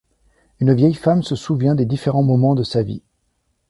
Une 0.59 0.73
vieille 0.73 0.95
femme 0.95 1.21
se 1.21 1.35
souvient 1.35 1.75
des 1.75 1.85
différents 1.85 2.23
moments 2.23 2.55
de 2.55 2.63
sa 2.63 2.81
vie... 2.81 3.03